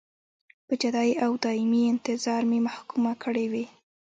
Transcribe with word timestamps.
په 0.67 0.73
جدایۍ 0.81 1.13
او 1.25 1.31
دایمي 1.43 1.81
انتظار 1.93 2.41
مې 2.49 2.59
محکومه 2.67 3.13
کړې 3.23 3.45
وې. 3.51 3.65